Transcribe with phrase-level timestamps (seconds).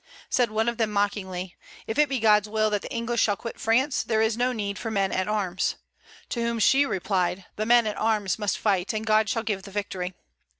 [0.31, 1.55] Said one of them mockingly:
[1.85, 4.79] "If it be God's will that the English shall quit France, there is no need
[4.79, 5.75] for men at arms."
[6.29, 9.69] To whom she replied: "The men at arms must fight, and God shall give the
[9.69, 10.15] victory."